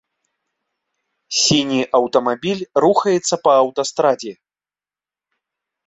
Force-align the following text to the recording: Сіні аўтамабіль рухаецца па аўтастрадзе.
Сіні 1.41 1.81
аўтамабіль 2.01 2.65
рухаецца 2.87 3.35
па 3.47 3.51
аўтастрадзе. 3.61 4.31